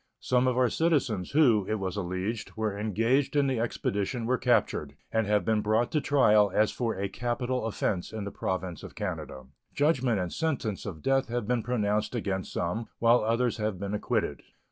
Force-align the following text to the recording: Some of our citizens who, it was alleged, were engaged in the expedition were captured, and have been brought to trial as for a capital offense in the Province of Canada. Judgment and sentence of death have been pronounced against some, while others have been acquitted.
Some 0.19 0.47
of 0.47 0.57
our 0.57 0.67
citizens 0.71 1.29
who, 1.29 1.67
it 1.69 1.75
was 1.75 1.95
alleged, 1.95 2.53
were 2.57 2.75
engaged 2.75 3.35
in 3.35 3.45
the 3.45 3.59
expedition 3.59 4.25
were 4.25 4.39
captured, 4.39 4.95
and 5.11 5.27
have 5.27 5.45
been 5.45 5.61
brought 5.61 5.91
to 5.91 6.01
trial 6.01 6.49
as 6.55 6.71
for 6.71 6.95
a 6.97 7.07
capital 7.07 7.67
offense 7.67 8.11
in 8.11 8.23
the 8.23 8.31
Province 8.31 8.81
of 8.81 8.95
Canada. 8.95 9.43
Judgment 9.75 10.19
and 10.19 10.33
sentence 10.33 10.87
of 10.87 11.03
death 11.03 11.27
have 11.27 11.47
been 11.47 11.61
pronounced 11.61 12.15
against 12.15 12.51
some, 12.51 12.87
while 12.97 13.23
others 13.23 13.57
have 13.57 13.79
been 13.79 13.93
acquitted. 13.93 14.41